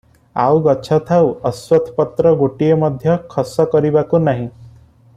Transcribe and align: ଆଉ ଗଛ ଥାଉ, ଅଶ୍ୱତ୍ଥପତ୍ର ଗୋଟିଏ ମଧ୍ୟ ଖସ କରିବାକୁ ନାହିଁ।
ଆଉ 0.43 0.61
ଗଛ 0.67 0.97
ଥାଉ, 1.09 1.27
ଅଶ୍ୱତ୍ଥପତ୍ର 1.49 2.31
ଗୋଟିଏ 2.41 2.79
ମଧ୍ୟ 2.85 3.17
ଖସ 3.35 3.69
କରିବାକୁ 3.75 4.25
ନାହିଁ। 4.31 4.49